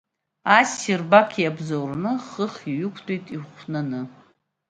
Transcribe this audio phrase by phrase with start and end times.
[0.57, 4.01] Ассир-бақ иабзоураны, хыхь иҩықәтәеит ихәнаны.